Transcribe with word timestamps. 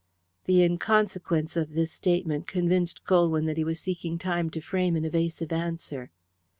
The 0.45 0.63
inconsequence 0.63 1.55
of 1.55 1.75
this 1.75 1.91
statement 1.91 2.47
convinced 2.47 3.03
Colwyn 3.03 3.45
that 3.45 3.57
he 3.57 3.63
was 3.63 3.79
seeking 3.79 4.17
time 4.17 4.49
to 4.49 4.59
frame 4.59 4.95
an 4.95 5.05
evasive 5.05 5.51
answer. 5.53 6.09